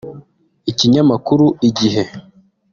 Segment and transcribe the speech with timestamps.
[0.71, 2.03] Ikinyamakuru Igihe